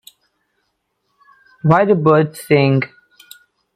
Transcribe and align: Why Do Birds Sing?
Why 1.61 1.85
Do 1.85 1.93
Birds 1.93 2.41
Sing? 2.41 2.81